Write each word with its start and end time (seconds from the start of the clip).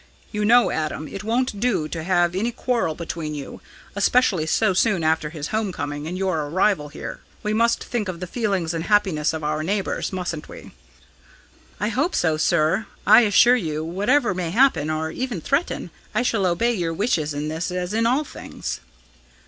"You 0.31 0.45
know, 0.45 0.71
Adam, 0.71 1.07
it 1.07 1.23
won't 1.23 1.59
do 1.59 1.87
to 1.87 2.01
have 2.03 2.33
any 2.35 2.51
quarrel 2.51 2.95
between 2.95 3.35
you, 3.35 3.61
especially 3.95 4.47
so 4.47 4.73
soon 4.73 5.03
after 5.03 5.29
his 5.29 5.49
home 5.49 5.71
coming 5.71 6.07
and 6.07 6.17
your 6.17 6.47
arrival 6.47 6.89
here. 6.89 7.19
We 7.43 7.53
must 7.53 7.83
think 7.83 8.07
of 8.07 8.19
the 8.19 8.25
feelings 8.25 8.73
and 8.73 8.85
happiness 8.85 9.31
of 9.31 9.43
our 9.43 9.61
neighbours; 9.61 10.11
mustn't 10.11 10.49
we?" 10.49 10.71
"I 11.79 11.89
hope 11.89 12.15
so, 12.15 12.35
sir. 12.35 12.87
I 13.05 13.21
assure 13.21 13.55
you 13.55 13.81
that, 13.85 13.93
whatever 13.93 14.33
may 14.33 14.49
happen, 14.49 14.89
or 14.89 15.11
even 15.11 15.39
threaten, 15.39 15.91
I 16.15 16.23
shall 16.23 16.47
obey 16.47 16.73
your 16.73 16.95
wishes 16.95 17.35
in 17.35 17.47
this 17.47 17.69
as 17.69 17.93
in 17.93 18.07
all 18.07 18.23
things." 18.23 18.79